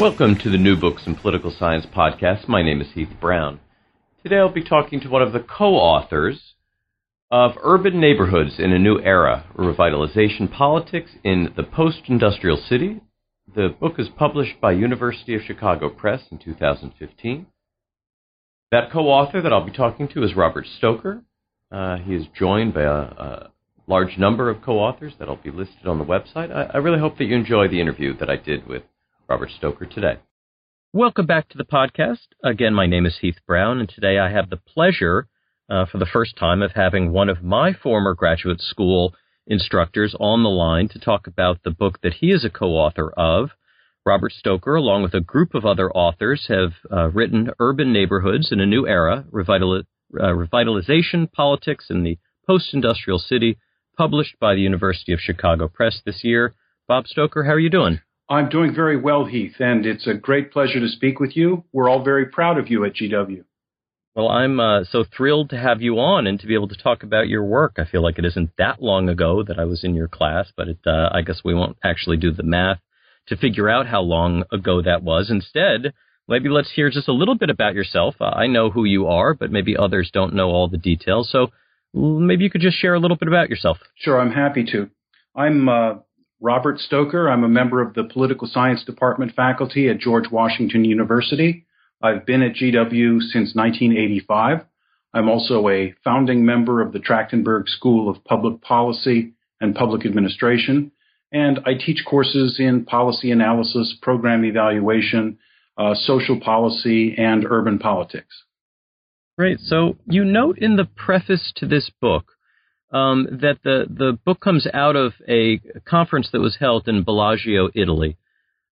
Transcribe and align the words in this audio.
Welcome 0.00 0.36
to 0.40 0.50
the 0.50 0.58
New 0.58 0.76
Books 0.76 1.02
in 1.06 1.14
Political 1.14 1.54
Science 1.56 1.86
podcast. 1.86 2.48
My 2.48 2.62
name 2.62 2.80
is 2.80 2.88
Heath 2.94 3.12
Brown. 3.20 3.60
Today 4.24 4.38
I'll 4.38 4.52
be 4.52 4.64
talking 4.64 4.98
to 5.00 5.08
one 5.08 5.22
of 5.22 5.32
the 5.32 5.38
co 5.38 5.76
authors 5.76 6.54
of 7.30 7.52
Urban 7.62 8.00
Neighborhoods 8.00 8.56
in 8.58 8.72
a 8.72 8.78
New 8.78 8.98
Era 8.98 9.46
Revitalization 9.56 10.52
Politics 10.52 11.12
in 11.22 11.54
the 11.56 11.62
Post 11.62 12.02
Industrial 12.08 12.56
City. 12.56 13.02
The 13.54 13.68
book 13.68 13.94
is 13.98 14.08
published 14.18 14.60
by 14.60 14.72
University 14.72 15.36
of 15.36 15.42
Chicago 15.42 15.88
Press 15.88 16.22
in 16.32 16.38
2015. 16.38 17.46
That 18.72 18.90
co 18.90 19.06
author 19.06 19.40
that 19.40 19.52
I'll 19.52 19.64
be 19.64 19.70
talking 19.70 20.08
to 20.08 20.24
is 20.24 20.34
Robert 20.34 20.66
Stoker. 20.76 21.22
Uh, 21.70 21.98
he 21.98 22.16
is 22.16 22.26
joined 22.36 22.74
by 22.74 22.82
a, 22.82 22.88
a, 22.88 23.50
large 23.86 24.18
number 24.18 24.50
of 24.50 24.60
co 24.60 24.80
authors 24.80 25.12
that'll 25.20 25.36
be 25.36 25.52
listed 25.52 25.86
on 25.86 25.98
the 25.98 26.04
website. 26.04 26.52
I, 26.52 26.64
I 26.74 26.76
really 26.78 26.98
hope 26.98 27.16
that 27.18 27.26
you 27.26 27.36
enjoy 27.36 27.68
the 27.68 27.80
interview 27.80 28.16
that 28.18 28.28
I 28.28 28.36
did 28.36 28.66
with 28.66 28.82
Robert 29.28 29.50
Stoker 29.56 29.86
today. 29.86 30.18
Welcome 30.92 31.26
back 31.26 31.48
to 31.48 31.58
the 31.58 31.64
podcast. 31.64 32.28
Again, 32.44 32.74
my 32.74 32.86
name 32.86 33.06
is 33.06 33.18
Heath 33.20 33.38
Brown, 33.46 33.80
and 33.80 33.88
today 33.88 34.18
I 34.18 34.30
have 34.30 34.50
the 34.50 34.58
pleasure, 34.58 35.26
uh, 35.68 35.86
for 35.86 35.98
the 35.98 36.06
first 36.06 36.36
time, 36.36 36.62
of 36.62 36.72
having 36.72 37.10
one 37.10 37.28
of 37.28 37.42
my 37.42 37.72
former 37.72 38.14
graduate 38.14 38.60
school 38.60 39.14
instructors 39.46 40.14
on 40.20 40.42
the 40.42 40.50
line 40.50 40.88
to 40.88 40.98
talk 40.98 41.26
about 41.26 41.62
the 41.62 41.70
book 41.70 42.00
that 42.02 42.14
he 42.14 42.30
is 42.30 42.44
a 42.44 42.50
co 42.50 42.72
author 42.72 43.10
of. 43.16 43.50
Robert 44.06 44.32
Stoker, 44.32 44.74
along 44.74 45.02
with 45.02 45.14
a 45.14 45.20
group 45.20 45.54
of 45.54 45.64
other 45.64 45.90
authors, 45.92 46.46
have 46.48 46.74
uh, 46.92 47.08
written 47.08 47.50
Urban 47.58 47.92
Neighborhoods 47.92 48.52
in 48.52 48.60
a 48.60 48.66
New 48.66 48.86
Era 48.86 49.24
uh, 49.32 49.32
Revitalization 49.32 51.32
Politics 51.32 51.86
in 51.88 52.02
the 52.02 52.18
Post 52.46 52.74
Industrial 52.74 53.18
City, 53.18 53.56
published 53.96 54.38
by 54.38 54.54
the 54.54 54.60
University 54.60 55.14
of 55.14 55.20
Chicago 55.20 55.66
Press 55.66 56.02
this 56.04 56.22
year. 56.22 56.54
Bob 56.86 57.06
Stoker, 57.06 57.44
how 57.44 57.52
are 57.52 57.58
you 57.58 57.70
doing? 57.70 58.00
I'm 58.28 58.48
doing 58.48 58.74
very 58.74 58.96
well, 58.96 59.26
Heath, 59.26 59.56
and 59.58 59.84
it's 59.84 60.06
a 60.06 60.14
great 60.14 60.50
pleasure 60.50 60.80
to 60.80 60.88
speak 60.88 61.20
with 61.20 61.36
you. 61.36 61.64
We're 61.72 61.90
all 61.90 62.02
very 62.02 62.26
proud 62.26 62.58
of 62.58 62.70
you 62.70 62.84
at 62.84 62.94
GW. 62.94 63.44
Well, 64.16 64.28
I'm 64.28 64.60
uh, 64.60 64.84
so 64.84 65.04
thrilled 65.04 65.50
to 65.50 65.58
have 65.58 65.82
you 65.82 65.98
on 65.98 66.26
and 66.26 66.40
to 66.40 66.46
be 66.46 66.54
able 66.54 66.68
to 66.68 66.76
talk 66.76 67.02
about 67.02 67.28
your 67.28 67.44
work. 67.44 67.74
I 67.78 67.84
feel 67.84 68.02
like 68.02 68.18
it 68.18 68.24
isn't 68.24 68.50
that 68.58 68.80
long 68.80 69.08
ago 69.08 69.42
that 69.42 69.58
I 69.58 69.64
was 69.64 69.84
in 69.84 69.94
your 69.94 70.08
class, 70.08 70.50
but 70.56 70.68
it, 70.68 70.78
uh, 70.86 71.10
I 71.12 71.22
guess 71.22 71.40
we 71.44 71.52
won't 71.52 71.76
actually 71.82 72.16
do 72.16 72.30
the 72.32 72.44
math 72.44 72.78
to 73.28 73.36
figure 73.36 73.68
out 73.68 73.86
how 73.86 74.00
long 74.00 74.44
ago 74.52 74.80
that 74.80 75.02
was. 75.02 75.30
Instead, 75.30 75.92
maybe 76.28 76.48
let's 76.48 76.72
hear 76.72 76.90
just 76.90 77.08
a 77.08 77.12
little 77.12 77.36
bit 77.36 77.50
about 77.50 77.74
yourself. 77.74 78.14
Uh, 78.20 78.26
I 78.26 78.46
know 78.46 78.70
who 78.70 78.84
you 78.84 79.08
are, 79.08 79.34
but 79.34 79.50
maybe 79.50 79.76
others 79.76 80.10
don't 80.12 80.34
know 80.34 80.48
all 80.48 80.68
the 80.68 80.78
details. 80.78 81.28
So 81.30 81.48
maybe 81.92 82.44
you 82.44 82.50
could 82.50 82.60
just 82.60 82.78
share 82.78 82.94
a 82.94 83.00
little 83.00 83.16
bit 83.16 83.28
about 83.28 83.50
yourself. 83.50 83.78
Sure, 83.96 84.18
I'm 84.18 84.32
happy 84.32 84.64
to. 84.72 84.90
I'm 85.34 85.68
uh, 85.68 85.94
Robert 86.44 86.78
Stoker. 86.78 87.30
I'm 87.30 87.42
a 87.42 87.48
member 87.48 87.80
of 87.80 87.94
the 87.94 88.04
Political 88.04 88.48
Science 88.48 88.84
Department 88.84 89.34
faculty 89.34 89.88
at 89.88 89.98
George 89.98 90.30
Washington 90.30 90.84
University. 90.84 91.64
I've 92.02 92.26
been 92.26 92.42
at 92.42 92.52
GW 92.52 93.20
since 93.20 93.54
1985. 93.54 94.58
I'm 95.14 95.30
also 95.30 95.66
a 95.70 95.94
founding 96.04 96.44
member 96.44 96.82
of 96.82 96.92
the 96.92 96.98
Trachtenberg 96.98 97.66
School 97.68 98.10
of 98.10 98.22
Public 98.24 98.60
Policy 98.60 99.32
and 99.58 99.74
Public 99.74 100.04
Administration, 100.04 100.92
and 101.32 101.60
I 101.64 101.72
teach 101.74 102.04
courses 102.04 102.56
in 102.58 102.84
policy 102.84 103.30
analysis, 103.30 103.96
program 104.02 104.44
evaluation, 104.44 105.38
uh, 105.78 105.94
social 105.94 106.38
policy, 106.38 107.14
and 107.16 107.46
urban 107.48 107.78
politics. 107.78 108.42
Great. 109.38 109.60
So 109.60 109.96
you 110.06 110.26
note 110.26 110.58
in 110.58 110.76
the 110.76 110.84
preface 110.84 111.54
to 111.56 111.66
this 111.66 111.90
book 112.02 112.33
um, 112.94 113.26
that 113.42 113.58
the, 113.64 113.86
the 113.90 114.18
book 114.24 114.40
comes 114.40 114.66
out 114.72 114.94
of 114.94 115.12
a 115.28 115.60
conference 115.84 116.30
that 116.32 116.40
was 116.40 116.56
held 116.58 116.86
in 116.86 117.02
Bellagio, 117.02 117.68
Italy. 117.74 118.16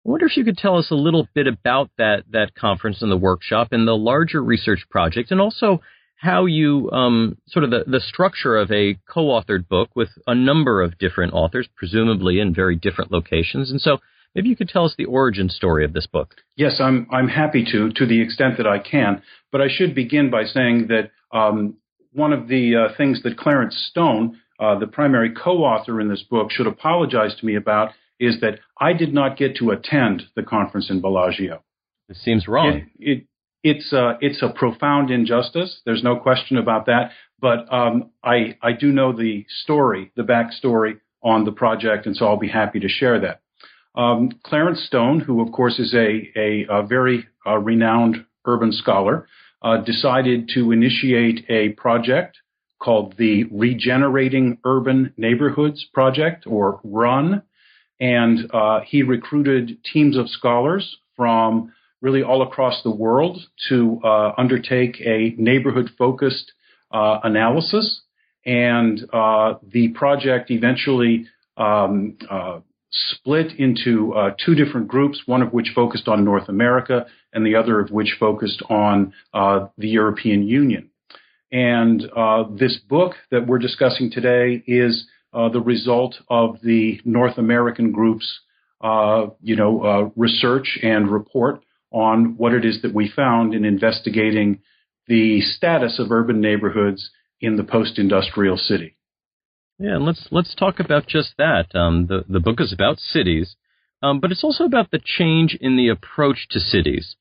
I 0.05 0.09
wonder 0.09 0.27
if 0.27 0.37
you 0.37 0.45
could 0.45 0.57
tell 0.57 0.77
us 0.77 0.91
a 0.91 0.95
little 0.95 1.27
bit 1.33 1.47
about 1.47 1.89
that, 1.97 2.23
that 2.31 2.53
conference 2.55 3.01
and 3.01 3.11
the 3.11 3.17
workshop 3.17 3.69
and 3.71 3.87
the 3.87 3.97
larger 3.97 4.43
research 4.43 4.85
project, 4.89 5.31
and 5.31 5.41
also 5.41 5.81
how 6.17 6.45
you 6.45 6.89
um, 6.91 7.37
sort 7.47 7.63
of 7.63 7.71
the, 7.71 7.83
the 7.87 7.99
structure 7.99 8.55
of 8.55 8.71
a 8.71 8.99
co-authored 9.11 9.67
book 9.67 9.89
with 9.95 10.09
a 10.27 10.35
number 10.35 10.83
of 10.83 10.99
different 10.99 11.33
authors, 11.33 11.67
presumably 11.75 12.39
in 12.39 12.53
very 12.53 12.75
different 12.75 13.11
locations. 13.11 13.71
And 13.71 13.81
so 13.81 13.97
maybe 14.35 14.49
you 14.49 14.55
could 14.55 14.69
tell 14.69 14.85
us 14.85 14.93
the 14.97 15.05
origin 15.05 15.49
story 15.49 15.83
of 15.83 15.93
this 15.93 16.05
book. 16.05 16.35
Yes, 16.55 16.79
I'm 16.79 17.07
I'm 17.11 17.27
happy 17.27 17.65
to 17.71 17.89
to 17.93 18.05
the 18.05 18.21
extent 18.21 18.57
that 18.57 18.67
I 18.67 18.77
can. 18.77 19.23
But 19.51 19.61
I 19.61 19.67
should 19.67 19.95
begin 19.95 20.29
by 20.29 20.43
saying 20.45 20.87
that 20.89 21.09
um, 21.35 21.77
one 22.13 22.33
of 22.33 22.47
the 22.47 22.75
uh, 22.75 22.95
things 22.97 23.23
that 23.23 23.37
Clarence 23.37 23.75
Stone, 23.89 24.39
uh, 24.59 24.77
the 24.77 24.87
primary 24.87 25.33
co-author 25.33 25.99
in 25.99 26.09
this 26.09 26.23
book, 26.23 26.51
should 26.51 26.67
apologize 26.67 27.35
to 27.39 27.45
me 27.45 27.55
about 27.55 27.91
is 28.19 28.39
that 28.41 28.59
I 28.79 28.93
did 28.93 29.13
not 29.13 29.37
get 29.37 29.55
to 29.57 29.71
attend 29.71 30.23
the 30.35 30.43
conference 30.43 30.89
in 30.89 31.01
Bellagio. 31.01 31.63
It 32.07 32.17
seems 32.17 32.47
wrong. 32.47 32.87
It, 32.99 33.17
it, 33.17 33.27
it's 33.63 33.93
a, 33.93 34.17
it's 34.21 34.41
a 34.41 34.49
profound 34.49 35.11
injustice. 35.11 35.81
There's 35.85 36.03
no 36.03 36.17
question 36.17 36.57
about 36.57 36.85
that. 36.87 37.11
But 37.41 37.71
um, 37.73 38.11
I 38.23 38.55
I 38.61 38.71
do 38.73 38.91
know 38.91 39.11
the 39.11 39.45
story, 39.63 40.11
the 40.15 40.21
backstory 40.21 40.99
on 41.23 41.43
the 41.43 41.51
project, 41.51 42.05
and 42.05 42.15
so 42.15 42.27
I'll 42.27 42.37
be 42.37 42.47
happy 42.47 42.79
to 42.79 42.87
share 42.87 43.19
that. 43.19 43.41
Um, 43.99 44.31
Clarence 44.43 44.83
Stone, 44.85 45.21
who 45.21 45.41
of 45.41 45.51
course 45.51 45.79
is 45.79 45.93
a 45.93 46.31
a, 46.35 46.67
a 46.69 46.83
very 46.83 47.27
uh, 47.45 47.57
renowned 47.57 48.25
urban 48.45 48.71
scholar, 48.71 49.27
uh, 49.61 49.77
decided 49.77 50.49
to 50.53 50.71
initiate 50.71 51.45
a 51.49 51.69
project 51.69 52.37
called 52.79 53.15
the 53.17 53.43
Regenerating 53.51 54.57
Urban 54.65 55.13
Neighborhoods 55.17 55.85
Project, 55.93 56.45
or 56.47 56.81
RUN. 56.83 57.43
And 57.99 58.49
uh, 58.51 58.79
he 58.85 59.03
recruited 59.03 59.77
teams 59.83 60.17
of 60.17 60.27
scholars 60.29 60.97
from 61.15 61.71
really 62.01 62.23
all 62.23 62.41
across 62.41 62.81
the 62.83 62.89
world 62.89 63.39
to 63.69 63.99
uh, 64.03 64.31
undertake 64.37 64.99
a 65.01 65.35
neighborhood 65.37 65.91
focused 65.97 66.51
uh, 66.91 67.19
analysis. 67.23 68.01
And 68.43 68.99
uh, 69.13 69.55
the 69.61 69.89
project 69.89 70.49
eventually 70.49 71.27
um, 71.57 72.17
uh, 72.27 72.61
split 72.91 73.53
into 73.57 74.13
uh, 74.13 74.31
two 74.43 74.55
different 74.55 74.87
groups, 74.87 75.23
one 75.25 75.41
of 75.41 75.53
which 75.53 75.71
focused 75.73 76.07
on 76.07 76.25
North 76.25 76.49
America 76.49 77.05
and 77.33 77.45
the 77.45 77.55
other 77.55 77.79
of 77.79 77.89
which 77.89 78.17
focused 78.19 78.61
on 78.69 79.13
uh, 79.33 79.67
the 79.77 79.87
European 79.87 80.43
Union. 80.43 80.89
And 81.51 82.03
uh, 82.15 82.43
this 82.53 82.77
book 82.77 83.15
that 83.29 83.47
we're 83.47 83.59
discussing 83.59 84.11
today 84.11 84.63
is 84.67 85.05
uh, 85.33 85.49
the 85.49 85.61
result 85.61 86.15
of 86.29 86.57
the 86.61 86.99
North 87.05 87.37
American 87.37 87.91
group's, 87.91 88.39
uh, 88.81 89.27
you 89.41 89.55
know, 89.55 89.83
uh, 89.83 90.09
research 90.15 90.79
and 90.81 91.09
report 91.09 91.63
on 91.91 92.35
what 92.37 92.53
it 92.53 92.65
is 92.65 92.81
that 92.81 92.93
we 92.93 93.11
found 93.13 93.53
in 93.53 93.65
investigating 93.65 94.59
the 95.07 95.41
status 95.41 95.99
of 95.99 96.11
urban 96.11 96.39
neighborhoods 96.39 97.09
in 97.41 97.57
the 97.57 97.63
post-industrial 97.63 98.57
city. 98.57 98.95
Yeah, 99.81 99.95
and 99.95 100.05
let's 100.05 100.27
let's 100.29 100.53
talk 100.53 100.79
about 100.79 101.07
just 101.07 101.33
that. 101.39 101.73
Um, 101.73 102.05
the 102.05 102.23
the 102.29 102.39
book 102.39 102.61
is 102.61 102.71
about 102.71 102.99
cities, 102.99 103.55
um, 104.03 104.19
but 104.19 104.31
it's 104.31 104.43
also 104.43 104.63
about 104.63 104.91
the 104.91 105.01
change 105.03 105.57
in 105.59 105.75
the 105.75 105.87
approach 105.87 106.47
to 106.51 106.59
cities 106.59 107.15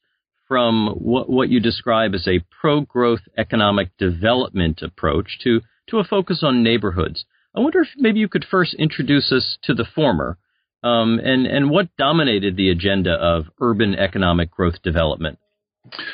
from 0.47 0.89
what 0.89 1.31
what 1.31 1.49
you 1.49 1.59
describe 1.59 2.15
as 2.15 2.29
a 2.29 2.45
pro-growth 2.61 3.23
economic 3.39 3.97
development 3.97 4.83
approach 4.83 5.39
to 5.43 5.63
to 5.89 6.01
a 6.01 6.05
focus 6.05 6.43
on 6.43 6.63
neighborhoods. 6.63 7.25
I 7.57 7.61
wonder 7.61 7.81
if 7.81 7.89
maybe 7.97 8.21
you 8.21 8.29
could 8.29 8.45
first 8.45 8.75
introduce 8.75 9.33
us 9.33 9.57
to 9.63 9.73
the 9.73 9.87
former, 9.95 10.37
um, 10.85 11.19
and 11.19 11.47
and 11.47 11.71
what 11.71 11.89
dominated 11.97 12.59
the 12.59 12.69
agenda 12.69 13.13
of 13.13 13.47
urban 13.59 13.95
economic 13.95 14.51
growth 14.51 14.83
development. 14.83 15.39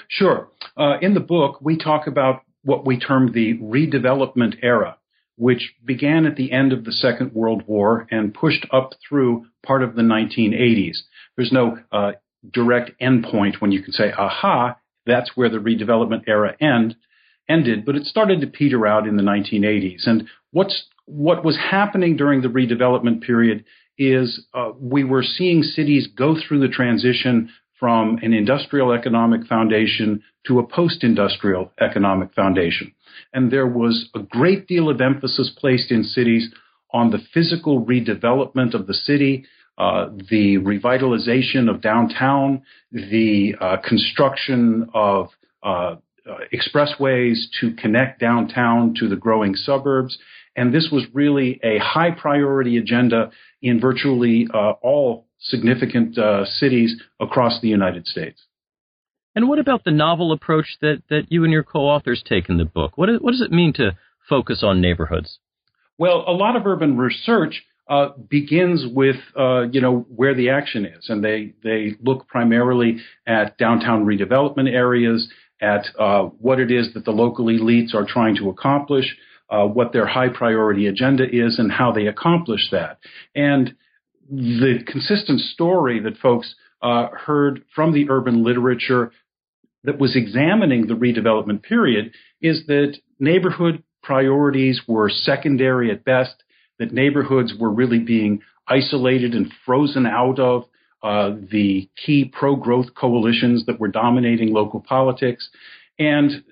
Sure. 0.06 0.48
Uh, 0.76 0.98
in 1.02 1.14
the 1.14 1.20
book, 1.20 1.58
we 1.60 1.76
talk 1.76 2.06
about 2.06 2.42
what 2.62 2.86
we 2.86 3.00
term 3.00 3.32
the 3.32 3.58
redevelopment 3.58 4.58
era 4.62 4.96
which 5.36 5.74
began 5.84 6.26
at 6.26 6.36
the 6.36 6.50
end 6.52 6.72
of 6.72 6.84
the 6.84 6.92
Second 6.92 7.32
World 7.32 7.62
War 7.66 8.06
and 8.10 8.34
pushed 8.34 8.66
up 8.72 8.92
through 9.06 9.46
part 9.64 9.82
of 9.82 9.94
the 9.94 10.02
1980s. 10.02 10.96
There's 11.36 11.52
no 11.52 11.78
uh, 11.92 12.12
direct 12.50 12.92
endpoint 13.00 13.60
when 13.60 13.72
you 13.72 13.82
can 13.82 13.92
say, 13.92 14.12
aha, 14.12 14.76
that's 15.04 15.32
where 15.36 15.50
the 15.50 15.58
redevelopment 15.58 16.24
era 16.26 16.56
end, 16.60 16.96
ended, 17.48 17.84
but 17.84 17.96
it 17.96 18.04
started 18.04 18.40
to 18.40 18.46
peter 18.46 18.86
out 18.86 19.06
in 19.06 19.16
the 19.16 19.22
1980s. 19.22 20.06
And 20.06 20.28
what's, 20.50 20.86
what 21.04 21.44
was 21.44 21.56
happening 21.56 22.16
during 22.16 22.40
the 22.40 22.48
redevelopment 22.48 23.22
period 23.22 23.64
is 23.98 24.44
uh, 24.52 24.72
we 24.78 25.04
were 25.04 25.22
seeing 25.22 25.62
cities 25.62 26.08
go 26.16 26.36
through 26.36 26.60
the 26.60 26.68
transition 26.68 27.50
from 27.78 28.18
an 28.22 28.32
industrial 28.32 28.92
economic 28.92 29.46
foundation 29.46 30.22
to 30.46 30.58
a 30.58 30.66
post-industrial 30.66 31.70
economic 31.80 32.32
foundation. 32.34 32.92
And 33.32 33.50
there 33.50 33.66
was 33.66 34.08
a 34.14 34.20
great 34.20 34.66
deal 34.66 34.88
of 34.88 35.00
emphasis 35.00 35.50
placed 35.58 35.90
in 35.90 36.02
cities 36.02 36.52
on 36.92 37.10
the 37.10 37.18
physical 37.34 37.84
redevelopment 37.84 38.74
of 38.74 38.86
the 38.86 38.94
city, 38.94 39.44
uh, 39.78 40.06
the 40.30 40.56
revitalization 40.58 41.68
of 41.68 41.82
downtown, 41.82 42.62
the 42.92 43.54
uh, 43.60 43.76
construction 43.86 44.88
of 44.94 45.28
uh, 45.62 45.96
uh, 46.28 46.38
expressways 46.52 47.36
to 47.60 47.72
connect 47.74 48.20
downtown 48.20 48.94
to 48.98 49.08
the 49.08 49.16
growing 49.16 49.54
suburbs. 49.54 50.18
And 50.56 50.74
this 50.74 50.88
was 50.90 51.04
really 51.12 51.60
a 51.62 51.78
high 51.78 52.10
priority 52.10 52.78
agenda 52.78 53.30
in 53.60 53.78
virtually 53.78 54.48
uh, 54.52 54.72
all 54.82 55.25
significant 55.38 56.18
cities 56.46 57.00
across 57.20 57.60
the 57.60 57.68
United 57.68 58.06
States. 58.06 58.46
And 59.34 59.48
what 59.48 59.58
about 59.58 59.84
the 59.84 59.90
novel 59.90 60.32
approach 60.32 60.78
that, 60.80 61.02
that 61.10 61.24
you 61.28 61.44
and 61.44 61.52
your 61.52 61.62
co-authors 61.62 62.22
take 62.26 62.48
in 62.48 62.56
the 62.56 62.64
book? 62.64 62.96
What, 62.96 63.10
is, 63.10 63.20
what 63.20 63.32
does 63.32 63.42
it 63.42 63.52
mean 63.52 63.74
to 63.74 63.96
focus 64.28 64.62
on 64.62 64.80
neighborhoods? 64.80 65.38
Well, 65.98 66.24
a 66.26 66.32
lot 66.32 66.56
of 66.56 66.66
urban 66.66 66.96
research 66.96 67.62
uh, 67.88 68.08
begins 68.28 68.84
with 68.86 69.16
uh, 69.38 69.62
you 69.70 69.80
know 69.80 70.06
where 70.08 70.34
the 70.34 70.50
action 70.50 70.84
is, 70.84 71.08
and 71.08 71.22
they 71.22 71.54
they 71.62 71.94
look 72.02 72.26
primarily 72.26 72.98
at 73.26 73.56
downtown 73.58 74.04
redevelopment 74.04 74.68
areas, 74.72 75.28
at 75.60 75.86
uh, 75.98 76.22
what 76.22 76.58
it 76.58 76.72
is 76.72 76.92
that 76.94 77.04
the 77.04 77.12
local 77.12 77.46
elites 77.46 77.94
are 77.94 78.04
trying 78.04 78.36
to 78.36 78.48
accomplish, 78.48 79.16
uh, 79.50 79.64
what 79.64 79.92
their 79.92 80.06
high 80.06 80.28
priority 80.28 80.88
agenda 80.88 81.24
is, 81.24 81.58
and 81.58 81.70
how 81.70 81.92
they 81.92 82.06
accomplish 82.06 82.68
that. 82.72 82.98
And 83.34 83.76
the 84.30 84.78
consistent 84.86 85.40
story 85.40 86.00
that 86.00 86.18
folks 86.18 86.54
uh, 86.82 87.08
heard 87.08 87.64
from 87.74 87.92
the 87.92 88.08
urban 88.10 88.44
literature 88.44 89.12
that 89.84 89.98
was 89.98 90.16
examining 90.16 90.86
the 90.86 90.94
redevelopment 90.94 91.62
period 91.62 92.12
is 92.40 92.66
that 92.66 92.96
neighborhood 93.18 93.82
priorities 94.02 94.82
were 94.86 95.08
secondary 95.08 95.90
at 95.90 96.04
best, 96.04 96.42
that 96.78 96.92
neighborhoods 96.92 97.54
were 97.58 97.70
really 97.70 97.98
being 97.98 98.40
isolated 98.68 99.34
and 99.34 99.52
frozen 99.64 100.06
out 100.06 100.38
of 100.38 100.64
uh, 101.02 101.30
the 101.50 101.88
key 102.04 102.24
pro-growth 102.24 102.94
coalitions 102.94 103.64
that 103.66 103.78
were 103.78 103.88
dominating 103.88 104.52
local 104.52 104.80
politics, 104.80 105.48
and 105.98 106.42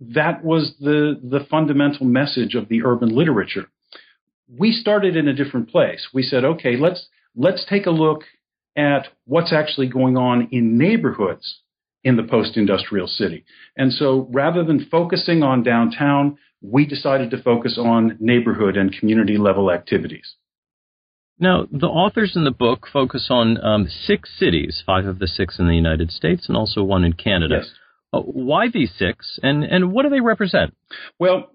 that 0.00 0.42
was 0.42 0.74
the 0.80 1.20
the 1.22 1.44
fundamental 1.50 2.06
message 2.06 2.54
of 2.54 2.68
the 2.68 2.82
urban 2.84 3.14
literature. 3.14 3.66
We 4.56 4.72
started 4.72 5.16
in 5.16 5.28
a 5.28 5.34
different 5.34 5.70
place. 5.70 6.08
We 6.12 6.22
said, 6.22 6.44
okay, 6.44 6.76
let's 6.76 7.06
let's 7.34 7.64
take 7.68 7.86
a 7.86 7.90
look 7.90 8.24
at 8.76 9.08
what's 9.24 9.52
actually 9.52 9.88
going 9.88 10.16
on 10.16 10.48
in 10.50 10.78
neighborhoods 10.78 11.60
in 12.04 12.16
the 12.16 12.22
post-industrial 12.22 13.06
city. 13.06 13.44
And 13.76 13.92
so 13.92 14.28
rather 14.30 14.64
than 14.64 14.88
focusing 14.90 15.42
on 15.42 15.62
downtown, 15.62 16.36
we 16.60 16.86
decided 16.86 17.30
to 17.30 17.42
focus 17.42 17.78
on 17.78 18.16
neighborhood 18.18 18.76
and 18.76 18.92
community 18.92 19.36
level 19.36 19.70
activities. 19.70 20.34
Now, 21.38 21.66
the 21.70 21.86
authors 21.86 22.32
in 22.36 22.44
the 22.44 22.50
book 22.50 22.86
focus 22.92 23.28
on 23.30 23.62
um, 23.64 23.88
six 23.88 24.30
cities, 24.38 24.82
five 24.84 25.06
of 25.06 25.18
the 25.18 25.26
six 25.26 25.58
in 25.58 25.66
the 25.66 25.74
United 25.74 26.10
States 26.10 26.48
and 26.48 26.56
also 26.56 26.82
one 26.82 27.04
in 27.04 27.14
Canada. 27.14 27.60
Yes. 27.60 27.70
Uh, 28.12 28.20
why 28.20 28.68
these 28.68 28.92
six, 28.96 29.38
and, 29.42 29.64
and 29.64 29.92
what 29.92 30.02
do 30.02 30.10
they 30.10 30.20
represent? 30.20 30.74
Well, 31.18 31.50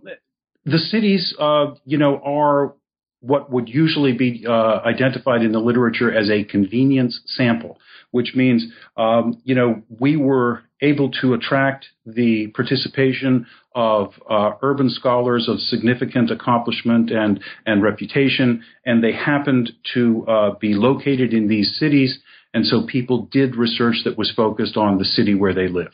the 0.65 0.79
cities, 0.79 1.33
uh, 1.39 1.75
you 1.85 1.97
know, 1.97 2.19
are 2.23 2.73
what 3.19 3.51
would 3.51 3.67
usually 3.67 4.13
be 4.13 4.45
uh, 4.47 4.79
identified 4.85 5.41
in 5.41 5.51
the 5.51 5.59
literature 5.59 6.11
as 6.13 6.29
a 6.29 6.43
convenience 6.43 7.19
sample, 7.25 7.79
which 8.11 8.33
means, 8.35 8.65
um, 8.95 9.41
you 9.43 9.55
know, 9.55 9.81
we 9.99 10.15
were 10.17 10.61
able 10.81 11.09
to 11.09 11.33
attract 11.33 11.87
the 12.05 12.47
participation 12.55 13.47
of 13.73 14.13
uh, 14.29 14.51
urban 14.61 14.89
scholars 14.89 15.47
of 15.49 15.59
significant 15.59 16.29
accomplishment 16.29 17.09
and, 17.09 17.39
and 17.65 17.81
reputation, 17.81 18.63
and 18.85 19.03
they 19.03 19.13
happened 19.13 19.71
to 19.93 20.25
uh, 20.27 20.51
be 20.59 20.73
located 20.73 21.33
in 21.33 21.47
these 21.47 21.75
cities, 21.79 22.19
and 22.53 22.65
so 22.65 22.85
people 22.85 23.27
did 23.31 23.55
research 23.55 23.97
that 24.05 24.17
was 24.17 24.31
focused 24.35 24.77
on 24.77 24.99
the 24.99 25.05
city 25.05 25.33
where 25.33 25.53
they 25.53 25.67
live. 25.67 25.91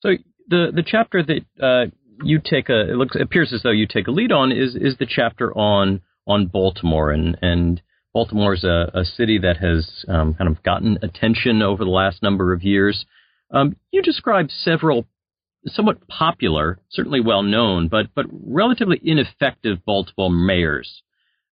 So 0.00 0.10
the 0.48 0.70
the 0.74 0.82
chapter 0.86 1.22
that 1.22 1.40
uh, 1.62 1.90
you 2.22 2.40
take 2.42 2.68
a 2.68 2.90
it 2.90 2.96
looks 2.96 3.16
appears 3.20 3.52
as 3.52 3.62
though 3.62 3.70
you 3.70 3.86
take 3.86 4.08
a 4.08 4.10
lead 4.10 4.32
on 4.32 4.52
is 4.52 4.74
is 4.74 4.96
the 4.98 5.06
chapter 5.06 5.56
on 5.56 6.00
on 6.30 6.46
Baltimore 6.46 7.10
and 7.10 7.36
and 7.42 7.82
Baltimore 8.12 8.54
is 8.54 8.64
a, 8.64 8.90
a 8.94 9.04
city 9.04 9.38
that 9.38 9.58
has 9.58 10.04
um, 10.08 10.34
kind 10.34 10.50
of 10.50 10.62
gotten 10.62 10.98
attention 11.02 11.62
over 11.62 11.84
the 11.84 11.90
last 11.90 12.22
number 12.22 12.52
of 12.52 12.62
years. 12.62 13.04
Um, 13.52 13.76
you 13.92 14.02
described 14.02 14.50
several 14.50 15.06
somewhat 15.66 16.08
popular, 16.08 16.78
certainly 16.90 17.20
well 17.20 17.42
known, 17.42 17.88
but 17.88 18.06
but 18.14 18.26
relatively 18.30 19.00
ineffective 19.02 19.84
Baltimore 19.84 20.30
mayors. 20.30 21.02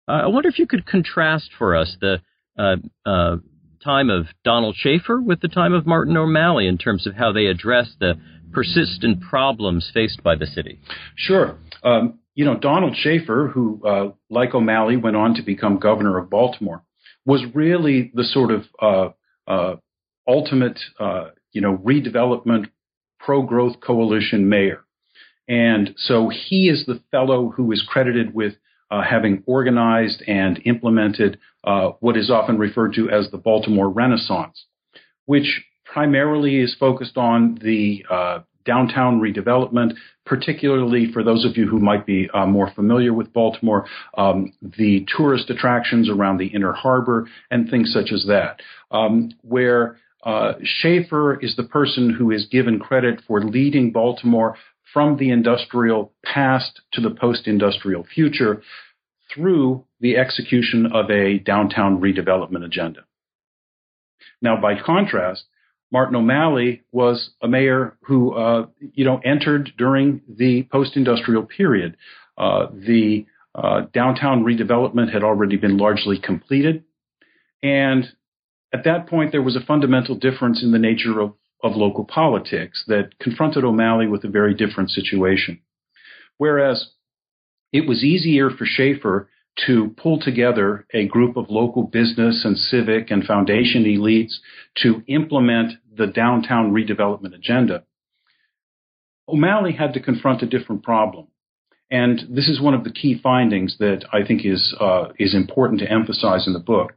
Uh, 0.07 0.23
I 0.23 0.27
wonder 0.27 0.49
if 0.49 0.59
you 0.59 0.67
could 0.67 0.85
contrast 0.85 1.49
for 1.57 1.75
us 1.75 1.97
the 1.99 2.21
uh, 2.57 2.75
uh, 3.05 3.37
time 3.83 4.09
of 4.09 4.27
Donald 4.43 4.75
Schaefer 4.77 5.19
with 5.19 5.41
the 5.41 5.47
time 5.47 5.73
of 5.73 5.85
Martin 5.85 6.15
O'Malley 6.17 6.67
in 6.67 6.77
terms 6.77 7.07
of 7.07 7.15
how 7.15 7.31
they 7.31 7.47
address 7.47 7.95
the 7.99 8.13
persistent 8.51 9.21
problems 9.21 9.89
faced 9.93 10.23
by 10.23 10.35
the 10.35 10.45
city. 10.45 10.79
Sure. 11.15 11.57
Um, 11.83 12.19
you 12.35 12.45
know, 12.45 12.57
Donald 12.57 12.95
Schaefer, 12.95 13.49
who, 13.53 13.81
uh, 13.85 14.11
like 14.29 14.53
O'Malley, 14.53 14.97
went 14.97 15.15
on 15.15 15.35
to 15.35 15.41
become 15.41 15.79
governor 15.79 16.17
of 16.17 16.29
Baltimore, 16.29 16.83
was 17.25 17.43
really 17.53 18.11
the 18.13 18.23
sort 18.23 18.51
of 18.51 18.63
uh, 18.81 19.09
uh, 19.47 19.75
ultimate 20.27 20.79
you 21.55 21.61
know, 21.61 21.77
redevelopment 21.77 22.67
pro-growth 23.19 23.79
coalition 23.81 24.49
mayor. 24.49 24.83
And 25.47 25.95
so 25.97 26.29
he 26.29 26.69
is 26.69 26.85
the 26.85 27.01
fellow 27.11 27.49
who 27.49 27.71
is 27.71 27.83
credited 27.87 28.35
with 28.35 28.53
uh, 28.91 29.01
having 29.01 29.43
organized 29.45 30.21
and 30.27 30.61
implemented 30.65 31.39
uh, 31.63 31.91
what 32.01 32.17
is 32.17 32.29
often 32.29 32.57
referred 32.57 32.93
to 32.95 33.09
as 33.09 33.31
the 33.31 33.37
Baltimore 33.37 33.89
Renaissance, 33.89 34.65
which 35.25 35.63
primarily 35.85 36.59
is 36.59 36.75
focused 36.79 37.17
on 37.17 37.57
the 37.61 38.05
uh, 38.09 38.39
downtown 38.65 39.21
redevelopment, 39.21 39.93
particularly 40.25 41.11
for 41.11 41.23
those 41.23 41.45
of 41.45 41.55
you 41.55 41.67
who 41.67 41.79
might 41.79 42.05
be 42.05 42.29
uh, 42.33 42.45
more 42.45 42.71
familiar 42.73 43.13
with 43.13 43.31
Baltimore, 43.31 43.85
um, 44.17 44.51
the 44.61 45.05
tourist 45.15 45.49
attractions 45.49 46.09
around 46.09 46.37
the 46.37 46.47
Inner 46.47 46.73
Harbor 46.73 47.27
and 47.51 47.69
things 47.69 47.93
such 47.93 48.11
as 48.11 48.25
that, 48.27 48.61
um, 48.91 49.31
where 49.41 49.97
uh, 50.23 50.53
Schaefer 50.63 51.39
is 51.39 51.55
the 51.55 51.63
person 51.63 52.11
who 52.11 52.31
is 52.31 52.47
given 52.47 52.79
credit 52.79 53.21
for 53.27 53.41
leading 53.43 53.91
Baltimore 53.91 54.57
from 54.91 55.17
the 55.17 55.29
industrial 55.29 56.13
past 56.23 56.81
to 56.93 57.01
the 57.01 57.11
post 57.11 57.47
industrial 57.47 58.03
future 58.03 58.63
through 59.33 59.85
the 59.99 60.17
execution 60.17 60.87
of 60.93 61.09
a 61.11 61.39
downtown 61.39 61.99
redevelopment 61.99 62.63
agenda. 62.63 63.01
Now, 64.41 64.59
by 64.59 64.79
contrast, 64.79 65.45
Martin 65.91 66.15
O'Malley 66.15 66.83
was 66.91 67.31
a 67.41 67.47
mayor 67.47 67.97
who, 68.01 68.33
uh, 68.33 68.67
you 68.79 69.05
know, 69.05 69.19
entered 69.23 69.71
during 69.77 70.21
the 70.27 70.63
post-industrial 70.71 71.43
period. 71.43 71.95
Uh, 72.37 72.67
the 72.73 73.25
uh, 73.53 73.81
downtown 73.93 74.43
redevelopment 74.43 75.13
had 75.13 75.23
already 75.23 75.55
been 75.55 75.77
largely 75.77 76.19
completed, 76.19 76.83
and 77.63 78.05
at 78.73 78.83
that 78.83 79.07
point, 79.07 79.31
there 79.31 79.41
was 79.41 79.55
a 79.55 79.65
fundamental 79.65 80.15
difference 80.15 80.61
in 80.61 80.73
the 80.73 80.79
nature 80.79 81.21
of, 81.21 81.33
of 81.63 81.77
local 81.77 82.03
politics 82.03 82.83
that 82.87 83.17
confronted 83.19 83.63
O'Malley 83.63 84.07
with 84.07 84.25
a 84.25 84.29
very 84.29 84.53
different 84.53 84.89
situation. 84.89 85.61
Whereas 86.37 86.89
it 87.71 87.87
was 87.87 88.03
easier 88.03 88.49
for 88.49 88.65
Schaefer 88.65 89.29
to 89.65 89.93
pull 89.97 90.19
together 90.19 90.85
a 90.93 91.07
group 91.07 91.37
of 91.37 91.49
local 91.49 91.83
business 91.83 92.43
and 92.43 92.57
civic 92.57 93.09
and 93.09 93.23
foundation 93.23 93.83
elites 93.85 94.33
to 94.83 95.01
implement 95.07 95.73
the 95.95 96.07
downtown 96.07 96.73
redevelopment 96.73 97.33
agenda. 97.33 97.83
O'Malley 99.27 99.73
had 99.73 99.93
to 99.93 99.99
confront 99.99 100.43
a 100.43 100.45
different 100.45 100.83
problem. 100.83 101.27
And 101.89 102.21
this 102.29 102.49
is 102.49 102.61
one 102.61 102.73
of 102.73 102.83
the 102.83 102.91
key 102.91 103.19
findings 103.21 103.77
that 103.79 104.05
I 104.11 104.25
think 104.25 104.45
is, 104.45 104.75
uh, 104.79 105.09
is 105.17 105.35
important 105.35 105.79
to 105.81 105.91
emphasize 105.91 106.47
in 106.47 106.53
the 106.53 106.59
book. 106.59 106.93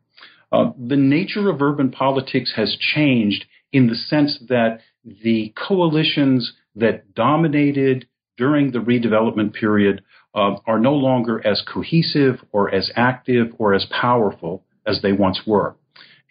Uh, 0.51 0.73
the 0.79 0.97
nature 0.97 1.51
of 1.51 1.61
urban 1.61 1.91
politics 1.91 2.55
has 2.57 2.77
changed 2.77 3.45
in 3.73 3.87
the 3.87 3.95
sense 3.95 4.39
that 4.49 4.81
the 5.05 5.53
coalitions 5.57 6.55
that 6.75 7.15
dominated 7.15 8.07
during 8.39 8.71
the 8.71 8.79
redevelopment 8.79 9.53
period 9.53 10.03
uh, 10.35 10.57
are 10.67 10.79
no 10.79 10.95
longer 10.95 11.47
as 11.47 11.63
cohesive 11.73 12.37
or 12.53 12.73
as 12.75 12.91
active 12.97 13.49
or 13.59 13.75
as 13.75 13.87
powerful 14.01 14.65
as 14.87 15.03
they 15.03 15.13
once 15.13 15.41
were. 15.47 15.77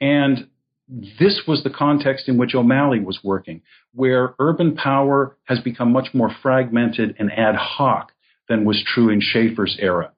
And 0.02 0.48
this 0.88 1.42
was 1.48 1.64
the 1.64 1.70
context 1.70 2.30
in 2.30 2.38
which 2.38 2.56
O'Malley 2.56 3.00
was 3.00 3.20
working, 3.24 3.62
where 3.94 4.34
urban 4.40 4.76
power 4.76 5.38
has 5.44 5.60
become 5.60 5.92
much 5.92 6.08
more 6.14 6.32
fragmented 6.42 7.16
and 7.20 7.32
ad 7.32 7.56
hoc 7.56 8.14
than 8.48 8.64
was 8.64 8.84
true 8.86 9.10
in 9.10 9.20
Schaefer's 9.22 9.78
era. 9.80 10.12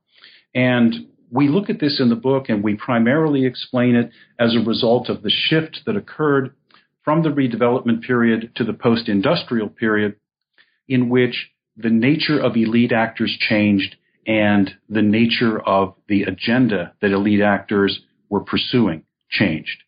And 0.53 1.08
we 1.31 1.48
look 1.48 1.69
at 1.69 1.79
this 1.79 2.00
in 2.00 2.10
the 2.10 2.15
book 2.15 2.50
and 2.50 2.63
we 2.63 2.75
primarily 2.75 3.46
explain 3.46 3.96
it 3.96 4.12
as 4.39 4.55
a 4.55 4.65
result 4.65 5.10
of 5.10 5.24
the 5.24 5.31
shift 5.31 5.81
that 5.86 5.96
occurred 5.96 6.53
from 7.03 7.24
the 7.24 7.29
redevelopment 7.29 8.03
period 8.03 8.51
to 8.55 8.63
the 8.63 8.74
post 8.74 9.10
industrial 9.10 9.69
period, 9.69 10.15
in 10.88 11.10
which 11.10 11.50
the 11.81 11.89
nature 11.89 12.39
of 12.39 12.55
elite 12.55 12.91
actors 12.91 13.36
changed 13.39 13.95
and 14.27 14.71
the 14.89 15.01
nature 15.01 15.59
of 15.59 15.95
the 16.07 16.24
agenda 16.24 16.93
that 17.01 17.12
elite 17.12 17.41
actors 17.41 18.01
were 18.29 18.41
pursuing 18.41 19.03
changed. 19.29 19.83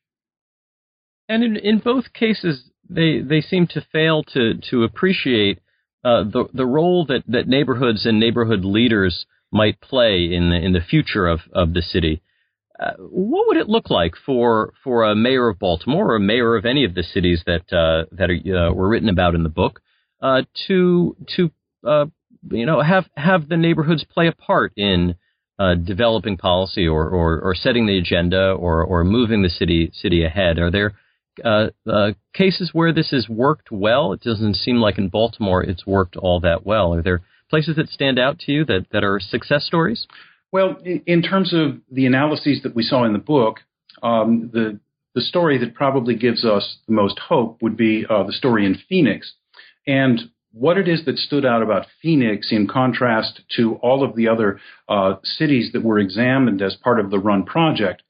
And 1.28 1.44
in, 1.44 1.58
in 1.58 1.80
both 1.80 2.14
cases, 2.14 2.70
they, 2.90 3.22
they 3.22 3.42
seem 3.42 3.68
to 3.68 3.86
fail 3.92 4.24
to, 4.34 4.56
to 4.70 4.84
appreciate 4.84 5.60
uh, 6.04 6.24
the, 6.24 6.46
the 6.54 6.66
role 6.66 7.06
that, 7.08 7.24
that 7.28 7.48
neighborhoods 7.48 8.06
and 8.06 8.20
neighborhood 8.20 8.66
leaders 8.66 9.26
might 9.52 9.80
play 9.82 10.30
in 10.32 10.50
the, 10.50 10.56
in 10.56 10.74
the 10.74 10.82
future 10.82 11.28
of, 11.28 11.42
of 11.54 11.74
the 11.74 11.82
city. 11.82 12.22
Uh, 12.80 12.94
what 13.00 13.48
would 13.48 13.58
it 13.58 13.70
look 13.70 13.92
like 13.92 14.14
for 14.26 14.74
for 14.84 15.04
a 15.04 15.16
mayor 15.16 15.50
of 15.50 15.60
Baltimore 15.60 16.14
or 16.14 16.16
a 16.16 16.20
mayor 16.20 16.56
of 16.56 16.66
any 16.66 16.84
of 16.84 16.96
the 16.96 17.04
cities 17.04 17.44
that 17.46 17.72
uh, 17.72 18.06
that 18.12 18.32
are, 18.32 18.70
uh, 18.70 18.74
were 18.74 18.88
written 18.88 19.10
about 19.10 19.36
in 19.36 19.44
the 19.44 19.50
book 19.50 19.82
uh, 20.20 20.42
to 20.68 21.16
to 21.36 21.52
uh, 21.86 22.06
you 22.50 22.66
know 22.66 22.82
have 22.82 23.06
have 23.16 23.50
the 23.50 23.58
neighborhoods 23.58 24.04
play 24.04 24.28
a 24.28 24.32
part 24.32 24.74
in 24.76 25.16
uh, 25.60 25.76
developing 25.76 26.38
policy 26.38 26.88
or, 26.88 27.08
or, 27.08 27.40
or 27.40 27.54
setting 27.54 27.86
the 27.86 27.98
agenda 27.98 28.52
or 28.52 28.84
or 28.84 29.04
moving 29.04 29.44
the 29.44 29.50
city 29.50 29.92
city 29.94 30.24
ahead? 30.24 30.58
Are 30.58 30.72
there 30.72 30.94
cases 32.34 32.72
where 32.74 32.94
this 32.94 33.12
has 33.12 33.30
worked 33.30 33.72
well? 33.72 34.14
It 34.14 34.22
doesn't 34.22 34.56
seem 34.56 34.78
like 34.78 34.98
in 34.98 35.10
Baltimore 35.10 35.64
it's 35.64 35.86
worked 35.86 36.16
all 36.16 36.40
that 36.42 36.66
well. 36.66 36.94
Are 36.94 37.02
there 37.02 37.22
places 37.50 37.76
that 37.76 37.90
stand 37.90 38.18
out 38.18 38.40
to 38.40 38.52
you 38.52 38.66
that, 38.66 38.88
that 38.92 39.04
are 39.04 39.20
success 39.20 39.66
stories? 39.66 40.08
Well, 40.52 40.78
in, 40.84 41.22
terms 41.22 41.54
of 41.54 41.78
the 41.92 42.06
analyses 42.06 42.62
that 42.64 42.76
we 42.76 42.84
saw 42.84 43.06
in 43.06 43.14
the 43.14 43.20
book, 43.20 43.60
um, 44.04 44.50
the 44.52 44.80
the 45.14 45.22
story 45.22 45.58
that 45.58 45.76
probably 45.76 46.16
gives 46.16 46.46
us 46.46 46.78
the 46.88 46.94
most 46.94 47.20
hope 47.20 47.62
would 47.62 47.76
be 47.76 48.06
uh, 48.10 48.24
the 48.24 48.32
story 48.32 48.66
in 48.66 48.78
Phoenix, 48.88 49.34
and 49.86 50.22
what 50.54 50.78
it 50.78 50.88
is 50.88 51.06
that 51.06 51.18
stood 51.18 51.46
out 51.46 51.62
about 51.62 51.88
Phoenix 52.02 52.52
in 52.52 52.68
contrast 52.68 53.42
to 53.56 53.76
all 53.76 54.04
of 54.04 54.16
the 54.16 54.28
other 54.28 54.60
uh, 54.90 55.16
cities 55.24 55.72
that 55.74 55.84
were 55.84 56.00
examined 56.00 56.62
as 56.62 56.76
part 56.76 57.00
of 57.00 57.10
the 57.10 57.20
Run 57.20 57.46
project 57.46 58.04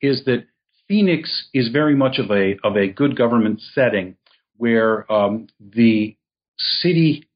is 0.00 0.24
that 0.24 0.46
Phoenix 0.86 1.48
is 1.52 1.68
very 1.68 1.94
much 1.94 2.18
of 2.18 2.30
a 2.30 2.56
of 2.64 2.76
a 2.76 2.88
good 2.88 3.16
government 3.16 3.60
setting 3.74 4.16
where 4.56 5.10
um, 5.12 5.48
the 5.60 6.16
city 6.56 7.28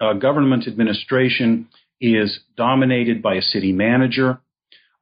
uh, 0.00 0.14
government 0.14 0.66
administration 0.66 1.68
is 2.00 2.40
dominated 2.56 3.22
by 3.22 3.34
a 3.34 3.42
city 3.42 3.72
manager 3.72 4.40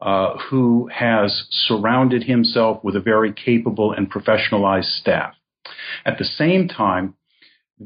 uh, 0.01 0.37
who 0.51 0.89
has 0.93 1.45
surrounded 1.51 2.25
himself 2.25 2.83
with 2.83 2.97
a 2.97 3.01
very 3.01 3.33
capable 3.33 3.93
and 3.93 4.11
professionalized 4.13 4.99
staff. 5.01 5.35
At 6.05 6.19
the 6.19 6.25
same 6.25 6.69
time, 6.69 7.15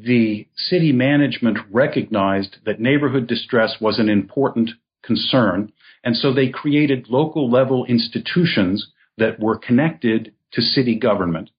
the 0.04 0.46
city 0.56 0.92
management 0.92 1.58
recognized 1.70 2.56
that 2.64 2.80
neighborhood 2.80 3.26
distress 3.26 3.76
was 3.80 3.98
an 3.98 4.08
important 4.08 4.70
concern, 5.02 5.72
and 6.04 6.16
so 6.16 6.32
they 6.32 6.48
created 6.48 7.08
local 7.08 7.50
level 7.50 7.84
institutions 7.86 8.92
that 9.18 9.40
were 9.40 9.58
connected 9.58 10.34
to 10.52 10.60
city 10.60 10.96
government 10.96 11.50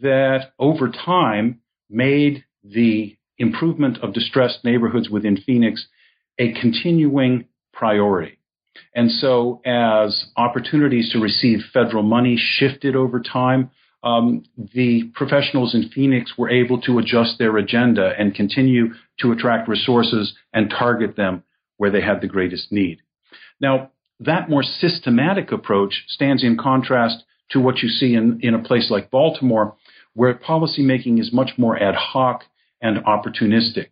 that 0.00 0.52
over 0.58 0.88
time 0.88 1.60
made 1.88 2.44
the 2.62 3.16
improvement 3.38 3.98
of 4.02 4.12
distressed 4.12 4.64
neighborhoods 4.64 5.08
within 5.08 5.36
Phoenix 5.36 5.86
a 6.38 6.52
continuing 6.52 7.46
priority. 7.72 8.38
And 8.94 9.10
so, 9.10 9.60
as 9.64 10.26
opportunities 10.36 11.12
to 11.12 11.20
receive 11.20 11.60
federal 11.72 12.02
money 12.02 12.36
shifted 12.36 12.96
over 12.96 13.20
time, 13.20 13.70
um, 14.04 14.44
the 14.56 15.10
professionals 15.14 15.74
in 15.74 15.88
Phoenix 15.88 16.34
were 16.36 16.50
able 16.50 16.80
to 16.82 16.98
adjust 16.98 17.38
their 17.38 17.56
agenda 17.56 18.12
and 18.18 18.34
continue 18.34 18.88
to 19.20 19.32
attract 19.32 19.66
resources 19.66 20.34
and 20.52 20.70
target 20.70 21.16
them 21.16 21.42
where 21.78 21.90
they 21.90 22.02
had 22.02 22.20
the 22.20 22.28
greatest 22.28 22.70
need. 22.70 22.98
Now, 23.60 23.90
that 24.20 24.50
more 24.50 24.62
systematic 24.62 25.50
approach 25.52 26.04
stands 26.08 26.44
in 26.44 26.58
contrast 26.58 27.24
to 27.50 27.60
what 27.60 27.78
you 27.78 27.88
see 27.88 28.14
in, 28.14 28.40
in 28.42 28.54
a 28.54 28.62
place 28.62 28.90
like 28.90 29.10
Baltimore, 29.10 29.74
where 30.12 30.34
policymaking 30.34 31.18
is 31.18 31.32
much 31.32 31.52
more 31.56 31.76
ad 31.76 31.94
hoc 31.94 32.44
and 32.80 32.98
opportunistic. 33.04 33.88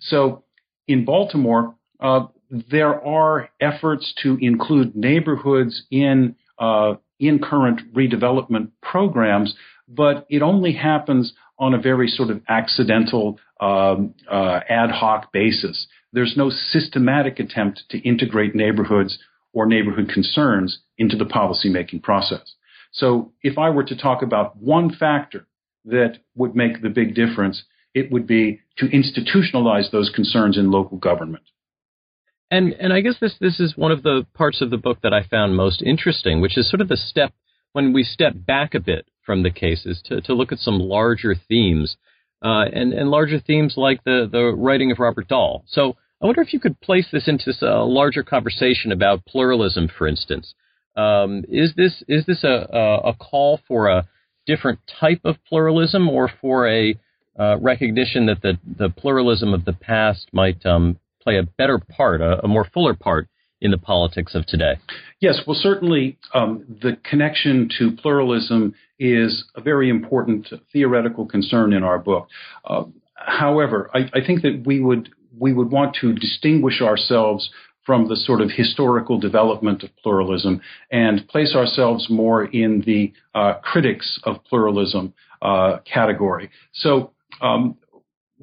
So 0.00 0.44
in 0.88 1.04
Baltimore, 1.04 1.76
uh, 2.00 2.26
there 2.50 3.04
are 3.06 3.48
efforts 3.60 4.12
to 4.22 4.36
include 4.40 4.94
neighborhoods 4.96 5.84
in 5.90 6.36
uh, 6.58 6.94
in 7.18 7.38
current 7.38 7.94
redevelopment 7.94 8.70
programs, 8.82 9.54
but 9.88 10.26
it 10.28 10.42
only 10.42 10.72
happens 10.72 11.32
on 11.58 11.74
a 11.74 11.80
very 11.80 12.08
sort 12.08 12.30
of 12.30 12.40
accidental, 12.48 13.38
um, 13.60 14.14
uh, 14.30 14.60
ad 14.68 14.90
hoc 14.90 15.32
basis. 15.32 15.86
There's 16.12 16.34
no 16.36 16.50
systematic 16.50 17.38
attempt 17.38 17.84
to 17.90 17.98
integrate 17.98 18.54
neighborhoods 18.54 19.18
or 19.52 19.66
neighborhood 19.66 20.10
concerns 20.12 20.80
into 20.98 21.16
the 21.16 21.24
policymaking 21.24 22.02
process. 22.02 22.54
So 22.92 23.32
if 23.42 23.58
I 23.58 23.70
were 23.70 23.84
to 23.84 23.96
talk 23.96 24.22
about 24.22 24.56
one 24.56 24.90
factor 24.90 25.46
that 25.84 26.18
would 26.34 26.54
make 26.54 26.82
the 26.82 26.88
big 26.88 27.14
difference, 27.14 27.64
it 27.94 28.10
would 28.10 28.26
be 28.26 28.60
to 28.78 28.86
institutionalize 28.86 29.90
those 29.90 30.10
concerns 30.10 30.58
in 30.58 30.70
local 30.70 30.98
government. 30.98 31.44
And 32.54 32.72
and 32.74 32.92
I 32.92 33.00
guess 33.00 33.16
this 33.20 33.34
this 33.40 33.58
is 33.58 33.76
one 33.76 33.90
of 33.90 34.04
the 34.04 34.26
parts 34.32 34.60
of 34.62 34.70
the 34.70 34.76
book 34.76 34.98
that 35.02 35.12
I 35.12 35.24
found 35.24 35.56
most 35.56 35.82
interesting, 35.82 36.40
which 36.40 36.56
is 36.56 36.70
sort 36.70 36.80
of 36.80 36.88
the 36.88 36.96
step 36.96 37.32
when 37.72 37.92
we 37.92 38.04
step 38.04 38.34
back 38.36 38.74
a 38.74 38.80
bit 38.80 39.06
from 39.26 39.42
the 39.42 39.50
cases 39.50 40.00
to, 40.04 40.20
to 40.20 40.34
look 40.34 40.52
at 40.52 40.60
some 40.60 40.78
larger 40.78 41.34
themes, 41.48 41.96
uh, 42.44 42.66
and 42.72 42.92
and 42.92 43.10
larger 43.10 43.40
themes 43.40 43.74
like 43.76 44.04
the 44.04 44.28
the 44.30 44.54
writing 44.54 44.92
of 44.92 45.00
Robert 45.00 45.26
Dahl. 45.26 45.64
So 45.66 45.96
I 46.22 46.26
wonder 46.26 46.42
if 46.42 46.52
you 46.52 46.60
could 46.60 46.80
place 46.80 47.08
this 47.10 47.26
into 47.26 47.52
a 47.62 47.84
larger 47.84 48.22
conversation 48.22 48.92
about 48.92 49.26
pluralism, 49.26 49.88
for 49.88 50.06
instance. 50.06 50.54
Um, 50.96 51.44
is 51.48 51.74
this 51.74 52.04
is 52.06 52.24
this 52.24 52.44
a, 52.44 52.68
a, 52.72 53.10
a 53.10 53.14
call 53.14 53.58
for 53.66 53.88
a 53.88 54.06
different 54.46 54.78
type 55.00 55.22
of 55.24 55.44
pluralism, 55.48 56.08
or 56.08 56.30
for 56.40 56.68
a 56.68 56.94
uh, 57.36 57.56
recognition 57.58 58.26
that 58.26 58.42
the, 58.42 58.58
the 58.78 58.90
pluralism 58.90 59.52
of 59.52 59.64
the 59.64 59.72
past 59.72 60.28
might 60.32 60.64
um, 60.64 61.00
play 61.24 61.38
a 61.38 61.42
better 61.42 61.78
part, 61.78 62.20
a, 62.20 62.44
a, 62.44 62.48
more 62.48 62.64
fuller 62.72 62.94
part 62.94 63.28
in 63.60 63.70
the 63.70 63.78
politics 63.78 64.34
of 64.34 64.46
today. 64.46 64.74
Yes, 65.20 65.40
well, 65.46 65.58
certainly 65.58 66.18
um, 66.34 66.64
the 66.82 66.98
connection 67.08 67.68
to 67.78 67.92
pluralism 67.92 68.74
is 68.98 69.44
a 69.56 69.60
very 69.60 69.88
important 69.88 70.48
theoretical 70.72 71.26
concern 71.26 71.72
in 71.72 71.82
our 71.82 71.98
book. 71.98 72.28
Uh, 72.64 72.84
however, 73.14 73.90
I, 73.94 74.10
I 74.12 74.24
think 74.24 74.42
that 74.42 74.62
we 74.66 74.80
would 74.80 75.08
we 75.36 75.52
would 75.52 75.72
want 75.72 75.96
to 76.00 76.12
distinguish 76.12 76.80
ourselves 76.80 77.50
from 77.84 78.08
the 78.08 78.16
sort 78.16 78.40
of 78.40 78.50
historical 78.50 79.18
development 79.18 79.82
of 79.82 79.90
pluralism 80.02 80.60
and 80.90 81.26
place 81.28 81.54
ourselves 81.54 82.08
more 82.08 82.44
in 82.44 82.82
the 82.86 83.12
uh, 83.34 83.54
critics 83.62 84.20
of 84.24 84.42
pluralism 84.44 85.12
uh, 85.42 85.78
category. 85.84 86.50
So 86.72 87.12
um, 87.42 87.76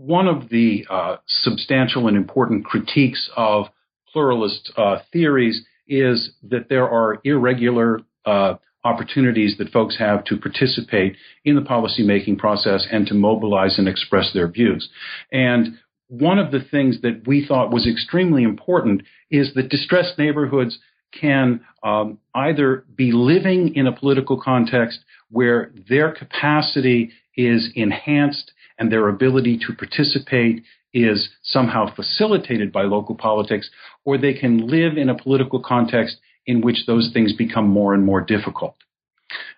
one 0.06 0.28
of 0.28 0.50
the 0.50 0.86
uh, 0.90 1.18
substantial 1.28 2.08
and 2.08 2.18
important 2.18 2.66
critiques 2.66 3.30
of 3.36 3.68
pluralist 4.12 4.72
uh, 4.76 4.98
theories 5.14 5.64
is 5.88 6.32
that 6.42 6.70
there 6.70 6.90
are 6.90 7.20
irregular 7.24 8.00
uh, 8.26 8.56
opportunities 8.84 9.58
that 9.60 9.70
folks 9.70 9.98
have 10.00 10.24
to 10.24 10.38
participate 10.38 11.16
in 11.46 11.56
the 11.56 11.62
policymaking 11.62 12.38
process 12.38 12.88
and 12.92 13.06
to 13.06 13.14
mobilize 13.14 13.78
and 13.78 13.88
express 13.88 14.32
their 14.34 14.48
views. 14.48 14.90
And 15.32 15.78
one 16.08 16.40
of 16.40 16.52
the 16.52 16.62
things 16.72 17.02
that 17.02 17.28
we 17.28 17.46
thought 17.46 17.72
was 17.72 17.88
extremely 17.88 18.42
important 18.42 19.04
is 19.30 19.54
that 19.54 19.70
distressed 19.70 20.18
neighborhoods 20.18 20.80
can 21.14 21.62
um, 21.84 22.18
either 22.34 22.86
be 22.96 23.12
living 23.12 23.76
in 23.76 23.86
a 23.86 23.96
political 23.96 24.42
context 24.42 25.00
where 25.30 25.72
their 25.88 26.12
capacity 26.12 27.12
is 27.38 27.70
enhanced 27.76 28.52
and 28.82 28.92
their 28.92 29.10
ability 29.10 29.60
to 29.60 29.76
participate 29.76 30.64
is 30.92 31.30
somehow 31.44 31.94
facilitated 31.94 32.72
by 32.72 32.82
local 32.82 33.14
politics, 33.14 33.70
or 34.06 34.18
they 34.18 34.34
can 34.34 34.68
live 34.68 34.98
in 34.98 35.08
a 35.08 35.16
political 35.16 35.62
context 35.62 36.18
in 36.48 36.62
which 36.62 36.88
those 36.88 37.12
things 37.14 37.32
become 37.32 37.68
more 37.68 37.94
and 37.94 38.04
more 38.04 38.22
difficult. 38.22 38.76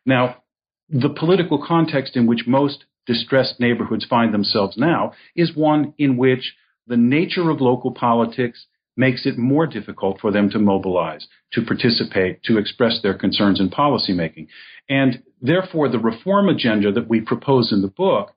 Now, 0.05 0.43
the 0.89 1.09
political 1.09 1.65
context 1.65 2.17
in 2.17 2.27
which 2.27 2.45
most 2.45 2.83
distressed 3.07 3.61
neighborhoods 3.61 4.05
find 4.05 4.33
themselves 4.33 4.77
now 4.77 5.13
is 5.37 5.55
one 5.55 5.93
in 5.97 6.17
which 6.17 6.53
the 6.85 6.97
nature 6.97 7.49
of 7.49 7.61
local 7.61 7.93
politics 7.93 8.65
makes 8.97 9.25
it 9.25 9.37
more 9.37 9.65
difficult 9.65 10.19
for 10.19 10.33
them 10.33 10.49
to 10.49 10.59
mobilize, 10.59 11.25
to 11.53 11.61
participate, 11.61 12.43
to 12.43 12.57
express 12.57 12.99
their 13.01 13.17
concerns 13.17 13.61
in 13.61 13.69
policymaking. 13.69 14.47
And 14.89 15.23
therefore, 15.41 15.87
the 15.87 15.97
reform 15.97 16.49
agenda 16.49 16.91
that 16.91 17.07
we 17.07 17.21
propose 17.21 17.71
in 17.71 17.81
the 17.81 17.87
book 17.87 18.33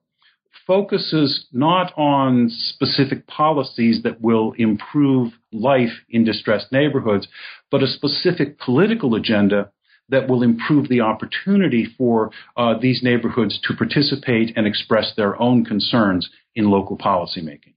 focuses 0.67 1.47
not 1.53 1.93
on 1.97 2.51
specific 2.51 3.27
policies 3.27 4.03
that 4.03 4.21
will 4.21 4.53
improve 4.59 5.33
life 5.53 5.93
in 6.11 6.25
distressed 6.25 6.71
neighborhoods, 6.73 7.27
but 7.71 7.83
a 7.83 7.87
specific 7.87 8.59
political 8.59 9.15
agenda 9.15 9.71
that 10.09 10.29
will 10.29 10.43
improve 10.43 10.89
the 10.89 11.01
opportunity 11.01 11.87
for 11.99 12.31
uh, 12.57 12.75
these 12.81 13.03
neighborhoods 13.03 13.59
to 13.63 13.75
participate 13.75 14.53
and 14.57 14.67
express 14.67 15.13
their 15.17 15.41
own 15.41 15.65
concerns 15.65 16.29
in 16.55 16.71
local 16.71 16.97
policymaking. 16.97 17.75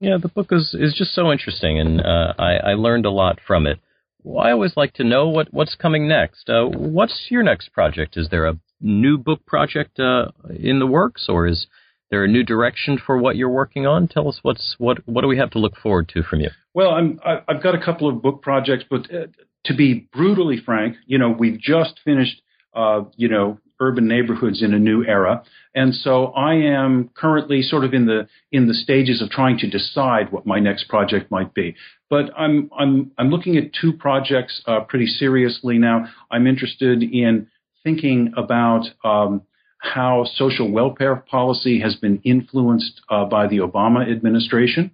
Yeah, 0.00 0.18
the 0.22 0.28
book 0.28 0.48
is, 0.52 0.74
is 0.78 0.94
just 0.96 1.14
so 1.14 1.32
interesting, 1.32 1.80
and 1.80 2.00
uh, 2.00 2.34
I, 2.38 2.70
I, 2.70 2.74
learned 2.74 3.04
a 3.04 3.10
lot 3.10 3.40
from 3.44 3.66
it. 3.66 3.80
Well, 4.22 4.46
I 4.46 4.52
always 4.52 4.76
like 4.76 4.94
to 4.94 5.04
know 5.04 5.28
what, 5.28 5.52
what's 5.52 5.74
coming 5.74 6.06
next. 6.06 6.48
Uh, 6.48 6.66
what's 6.66 7.26
your 7.30 7.42
next 7.42 7.72
project? 7.72 8.16
Is 8.16 8.28
there 8.30 8.46
a 8.46 8.58
new 8.80 9.18
book 9.18 9.44
project 9.44 9.98
uh, 9.98 10.26
in 10.56 10.78
the 10.78 10.86
works, 10.86 11.26
or 11.28 11.48
is 11.48 11.66
there 12.10 12.24
a 12.24 12.28
new 12.28 12.42
direction 12.42 12.98
for 13.04 13.18
what 13.18 13.36
you're 13.36 13.48
working 13.48 13.86
on? 13.86 14.08
Tell 14.08 14.28
us 14.28 14.38
what's 14.42 14.76
what 14.78 14.98
what 15.06 15.22
do 15.22 15.28
we 15.28 15.38
have 15.38 15.50
to 15.50 15.58
look 15.58 15.76
forward 15.76 16.08
to 16.14 16.22
from 16.22 16.40
you? 16.40 16.50
Well, 16.74 16.90
I'm 16.90 17.20
I've 17.24 17.62
got 17.62 17.74
a 17.74 17.84
couple 17.84 18.08
of 18.08 18.22
book 18.22 18.42
projects, 18.42 18.84
but 18.88 19.12
uh, 19.12 19.26
to 19.64 19.74
be 19.74 20.08
brutally 20.12 20.58
frank, 20.64 20.96
you 21.06 21.18
know, 21.18 21.30
we've 21.30 21.60
just 21.60 22.00
finished, 22.04 22.40
uh, 22.74 23.02
you 23.16 23.28
know, 23.28 23.58
urban 23.80 24.08
neighborhoods 24.08 24.62
in 24.62 24.74
a 24.74 24.78
new 24.78 25.04
era, 25.04 25.42
and 25.74 25.94
so 25.94 26.26
I 26.26 26.54
am 26.54 27.10
currently 27.14 27.62
sort 27.62 27.84
of 27.84 27.94
in 27.94 28.06
the 28.06 28.26
in 28.50 28.68
the 28.68 28.74
stages 28.74 29.22
of 29.22 29.30
trying 29.30 29.58
to 29.58 29.68
decide 29.68 30.32
what 30.32 30.46
my 30.46 30.58
next 30.58 30.88
project 30.88 31.30
might 31.30 31.54
be. 31.54 31.76
But 32.10 32.30
I'm 32.36 32.70
I'm 32.76 33.12
I'm 33.18 33.30
looking 33.30 33.56
at 33.56 33.72
two 33.78 33.92
projects 33.92 34.62
uh, 34.66 34.80
pretty 34.80 35.06
seriously 35.06 35.78
now. 35.78 36.06
I'm 36.30 36.46
interested 36.46 37.02
in 37.02 37.48
thinking 37.84 38.32
about 38.36 38.84
um, 39.04 39.42
how 39.78 40.24
social 40.34 40.70
welfare 40.70 41.16
policy 41.16 41.80
has 41.80 41.96
been 41.96 42.20
influenced 42.24 43.00
uh, 43.08 43.24
by 43.24 43.46
the 43.46 43.58
Obama 43.58 44.10
administration. 44.10 44.90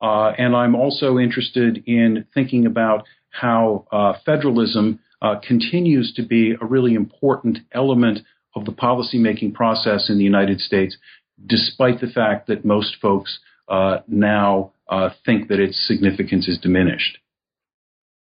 Uh, 0.00 0.32
and 0.38 0.54
I'm 0.54 0.74
also 0.74 1.18
interested 1.18 1.82
in 1.86 2.26
thinking 2.34 2.66
about 2.66 3.04
how 3.30 3.86
uh, 3.90 4.14
federalism 4.24 5.00
uh, 5.22 5.36
continues 5.46 6.12
to 6.14 6.22
be 6.22 6.54
a 6.60 6.64
really 6.64 6.94
important 6.94 7.58
element 7.72 8.20
of 8.54 8.64
the 8.64 8.72
policymaking 8.72 9.54
process 9.54 10.08
in 10.08 10.18
the 10.18 10.24
United 10.24 10.60
States, 10.60 10.96
despite 11.46 12.00
the 12.00 12.06
fact 12.06 12.46
that 12.48 12.64
most 12.64 12.96
folks 13.00 13.38
uh, 13.68 13.98
now 14.06 14.72
uh, 14.88 15.10
think 15.24 15.48
that 15.48 15.60
its 15.60 15.86
significance 15.86 16.48
is 16.48 16.58
diminished. 16.58 17.18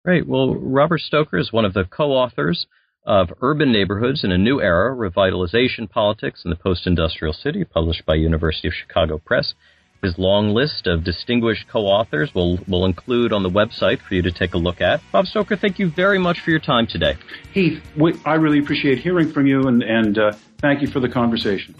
Great. 0.05 0.27
Well, 0.27 0.55
Robert 0.55 0.99
Stoker 1.01 1.37
is 1.37 1.51
one 1.51 1.65
of 1.65 1.73
the 1.73 1.85
co 1.85 2.11
authors 2.11 2.65
of 3.05 3.33
Urban 3.41 3.71
Neighborhoods 3.71 4.23
in 4.23 4.31
a 4.31 4.37
New 4.37 4.61
Era 4.61 4.95
Revitalization 4.95 5.89
Politics 5.89 6.41
in 6.45 6.49
the 6.49 6.55
Post 6.55 6.87
Industrial 6.87 7.33
City, 7.33 7.63
published 7.63 8.05
by 8.05 8.15
University 8.15 8.67
of 8.67 8.73
Chicago 8.73 9.17
Press. 9.17 9.53
His 10.01 10.17
long 10.17 10.53
list 10.53 10.85
of 10.85 11.05
distinguished 11.05 11.67
co-authors 11.69 12.33
will 12.35 12.59
will 12.67 12.85
include 12.85 13.31
on 13.31 13.41
the 13.41 13.49
website 13.49 14.01
for 14.01 14.15
you 14.15 14.21
to 14.21 14.31
take 14.31 14.53
a 14.53 14.57
look 14.57 14.81
at. 14.81 15.01
Bob 15.13 15.27
Stoker, 15.27 15.55
thank 15.55 15.79
you 15.79 15.89
very 15.89 16.19
much 16.19 16.41
for 16.41 16.49
your 16.49 16.59
time 16.59 16.87
today. 16.87 17.15
Heath, 17.53 17.81
I 18.25 18.35
really 18.35 18.59
appreciate 18.59 18.99
hearing 18.99 19.31
from 19.31 19.47
you, 19.47 19.67
and, 19.67 19.81
and 19.81 20.17
uh, 20.17 20.33
thank 20.57 20.81
you 20.81 20.89
for 20.89 20.99
the 20.99 21.07
conversation. 21.07 21.73